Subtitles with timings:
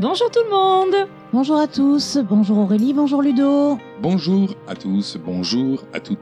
[0.00, 3.78] Bonjour tout le monde Bonjour à tous, bonjour Aurélie, bonjour Ludo.
[4.00, 6.18] Bonjour à tous, bonjour à toutes.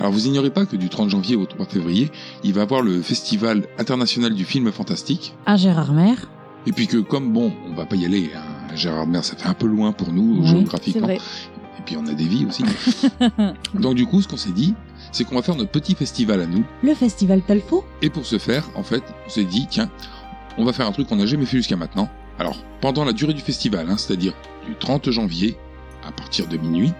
[0.00, 2.10] Alors vous ignorez pas que du 30 janvier au 3 février,
[2.42, 5.34] il va y avoir le Festival international du film fantastique.
[5.46, 6.28] À Gérard Mer.
[6.66, 9.48] Et puis que comme bon, on va pas y aller, hein, Gérard Mer ça fait
[9.48, 11.06] un peu loin pour nous Oui, géographiquement.
[11.06, 11.16] vrai.
[11.78, 12.64] Et puis on a des vies aussi.
[13.74, 14.74] Donc du coup ce qu'on s'est dit,
[15.12, 16.64] c'est qu'on va faire notre petit festival à nous.
[16.82, 17.84] Le festival Talfo.
[18.02, 19.88] Et pour ce faire, en fait, on s'est dit, tiens,
[20.58, 22.08] on va faire un truc qu'on n'a jamais fait jusqu'à maintenant.
[22.38, 24.34] Alors, pendant la durée du festival, hein, c'est-à-dire
[24.66, 25.56] du 30 janvier
[26.06, 26.92] à partir de minuit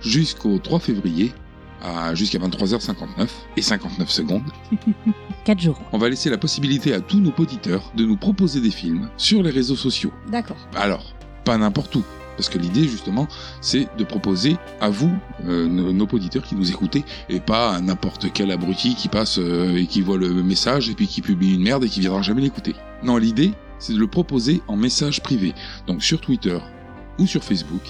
[0.00, 1.32] jusqu'au 3 février
[1.82, 4.42] à jusqu'à 23h59 et 59 secondes,
[5.44, 5.80] 4 jours.
[5.92, 9.42] on va laisser la possibilité à tous nos auditeurs de nous proposer des films sur
[9.42, 10.12] les réseaux sociaux.
[10.30, 10.56] D'accord.
[10.74, 11.14] Alors,
[11.44, 12.02] pas n'importe où.
[12.36, 13.28] Parce que l'idée, justement,
[13.62, 15.10] c'est de proposer à vous,
[15.46, 19.38] euh, nos, nos auditeurs qui nous écoutez, et pas à n'importe quel abruti qui passe
[19.38, 22.20] euh, et qui voit le message et puis qui publie une merde et qui viendra
[22.20, 22.74] jamais l'écouter.
[23.02, 25.54] Non, l'idée, c'est de le proposer en message privé.
[25.86, 26.58] Donc sur Twitter
[27.18, 27.82] ou sur Facebook,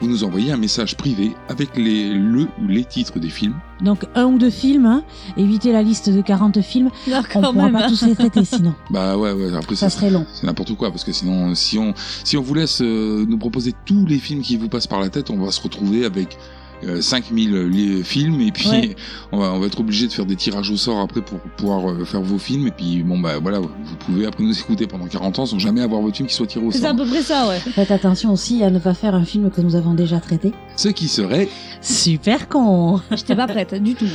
[0.00, 3.54] vous nous envoyez un message privé avec les, le ou les titres des films.
[3.80, 5.04] Donc un ou deux films, hein.
[5.36, 6.90] évitez la liste de 40 films.
[7.08, 7.72] Non, On quand pourra même.
[7.72, 8.74] pas tous les traiter sinon.
[8.90, 10.26] Bah ouais, ouais, après Ça ça, serait long.
[10.32, 13.72] c'est n'importe quoi parce que sinon si on si on vous laisse euh, nous proposer
[13.84, 16.36] tous les films qui vous passent par la tête on va se retrouver avec
[16.84, 18.96] euh, 5000 li- films et puis Ouais.
[19.32, 21.90] on, va, on va être obligé de faire des tirages au sort après pour pouvoir
[21.90, 23.68] euh, faire vos films et puis bon bah voilà vous
[24.06, 26.64] pouvez après nous écouter pendant 40 ans sans jamais avoir votre film qui soit tiré
[26.64, 27.58] au C'est sort à peu près ça, ouais.
[27.58, 30.52] Faites attention aussi à ne pas faire un film que nous avons déjà traité.
[30.76, 31.48] ce qui serait
[31.80, 34.06] Super con J'étais pas prête du tout.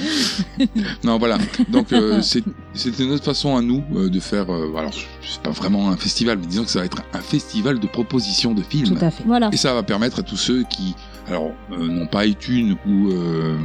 [1.04, 1.38] non voilà
[1.70, 2.44] donc euh, c'est-
[2.74, 6.38] c'était notre façon à nous euh, de faire euh, alors c'est pas vraiment un festival
[6.40, 9.24] mais disons que ça va être un festival de propositions de films Tout à fait.
[9.26, 9.50] Voilà.
[9.52, 10.96] Et ça va permettre à tous ceux qui,
[11.28, 13.58] alors, euh, n'ont pas iTunes ou euh,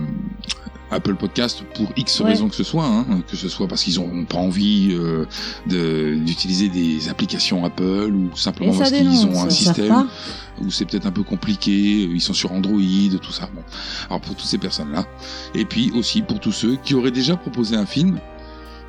[0.91, 2.31] Apple Podcast pour X Ouais.
[2.31, 5.25] raisons que ce soit, hein, que ce soit parce qu'ils n'ont pas envie euh,
[5.67, 10.07] de- d'utiliser des applications Apple ou simplement parce qu'ils ont un ils Ils système
[10.61, 12.79] où c'est peut-être un peu compliqué, ils sont sur Android,
[13.23, 13.49] tout ça.
[13.55, 13.63] Bon.
[14.09, 15.07] Alors pour toutes ces personnes-là,
[15.55, 18.19] et puis aussi pour tous ceux qui auraient déjà proposé un film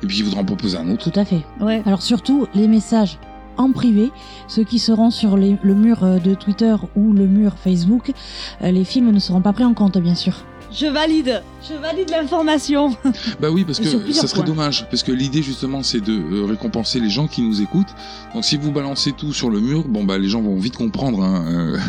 [0.02, 1.10] et puis qui voudront en proposer un autre.
[1.10, 1.40] Tout à fait.
[1.60, 1.82] Ouais.
[1.86, 3.18] Alors surtout, les messages
[3.56, 4.10] en privé,
[4.48, 8.12] ceux qui seront sur le mur euh, de Twitter ou le mur Facebook,
[8.62, 10.44] euh, les films ne seront pas pris en compte, bien sûr.
[10.74, 11.42] Je valide.
[11.68, 12.96] Je valide l'information.
[13.40, 14.44] Bah oui, parce que ça serait points.
[14.44, 17.94] dommage, parce que l'idée justement c'est de euh, récompenser les gens qui nous écoutent.
[18.34, 21.22] Donc si vous balancez tout sur le mur, bon bah les gens vont vite comprendre
[21.22, 21.44] hein,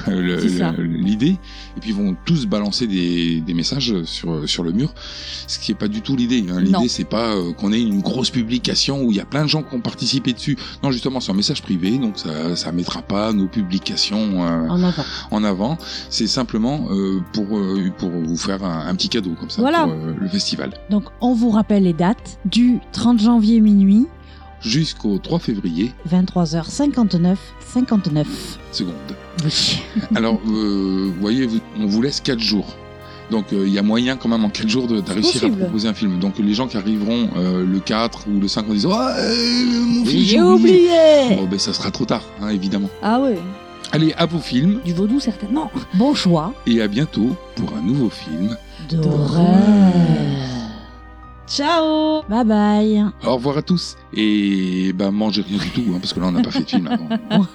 [0.07, 1.37] euh, l'idée,
[1.77, 4.93] et puis ils vont tous balancer des, des messages sur sur le mur,
[5.47, 6.45] ce qui est pas du tout l'idée.
[6.49, 6.59] Hein.
[6.61, 9.49] L'idée c'est pas euh, qu'on ait une grosse publication où il y a plein de
[9.49, 10.57] gens qui ont participé dessus.
[10.83, 14.83] Non justement c'est un message privé, donc ça ça mettra pas nos publications euh, En
[14.83, 15.03] avant.
[15.31, 15.77] en avant.
[16.09, 16.87] C'est simplement
[17.33, 17.59] pour
[17.97, 19.83] pour vous faire un, un petit cadeau comme ça Voilà.
[19.83, 20.71] pour euh, le festival.
[20.89, 24.07] Donc on vous rappelle les dates du 30 janvier minuit,
[24.61, 27.35] jusqu'au 3 février, 23h59,
[27.73, 28.27] 59.
[28.71, 28.93] seconde.
[29.43, 29.81] Oui.
[30.15, 32.75] Alors, euh, vous voyez, vous- on vous laisse 4 jours.
[33.31, 35.49] Donc, euh, il y a moyen quand même en 4 jours de, de réussir à
[35.49, 36.19] proposer un film.
[36.19, 39.65] Donc, les gens qui arriveront euh, le 4 ou le 5 en disant Ah, euh,
[39.81, 40.83] mon film, j'ai oublié.
[41.29, 42.89] oublié Bon, ben, ça sera trop tard, hein, évidemment.
[43.01, 43.39] Ah ouais.
[43.91, 45.71] Allez, à vos films Du vaudou, certainement.
[45.93, 48.57] Bon choix et à bientôt pour un nouveau film.
[48.89, 49.45] d'horreur.
[51.47, 52.23] Ciao.
[52.27, 53.05] Bye bye.
[53.23, 56.31] Au revoir à tous et bah, mangez rien du tout, hein, parce que là, on
[56.31, 57.07] n'a pas fait de film avant.